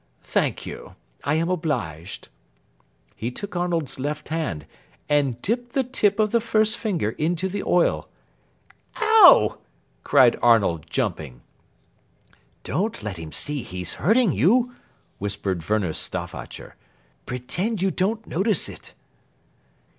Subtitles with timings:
[0.23, 0.95] Thank you.
[1.23, 2.29] I am obliged."
[3.15, 4.65] He took Arnold's left hand,
[5.07, 8.07] and dipped the tip of the first finger into the oil.
[8.99, 9.59] "Ow!"
[10.03, 11.41] cried Arnold, jumping.
[12.63, 14.73] "Don't let him see he's hurting you,"
[15.19, 16.77] whispered Werner Stauffacher.
[17.27, 18.95] "Pretend you don't notice it."